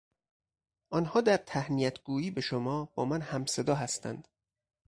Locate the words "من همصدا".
3.05-3.75